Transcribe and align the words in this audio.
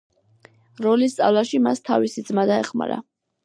როლის 0.85 1.13
სწავლაში 1.17 1.61
მას 1.67 1.87
თავისი 1.93 2.27
ძმა 2.33 2.51
დაეხმარა. 2.55 3.03